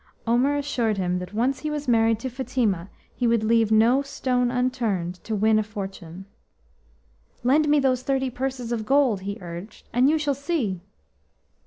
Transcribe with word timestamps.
Omer 0.25 0.55
assured 0.57 0.97
him 0.97 1.19
that 1.19 1.31
once 1.31 1.59
he 1.59 1.69
was 1.69 1.87
married 1.87 2.19
to 2.21 2.29
Fatima 2.31 2.89
he 3.13 3.27
would 3.27 3.43
leave 3.43 3.71
no 3.71 4.01
stone 4.01 4.49
unturned 4.49 5.23
to 5.23 5.35
win 5.35 5.59
a 5.59 5.63
fortune. 5.63 6.25
"Lend 7.43 7.69
me 7.69 7.79
those 7.79 8.01
thirty 8.01 8.31
purses 8.31 8.71
of 8.71 8.83
gold," 8.83 9.21
he 9.21 9.37
urged, 9.41 9.87
"and 9.93 10.09
you 10.09 10.17
shall 10.17 10.33
see." 10.33 10.81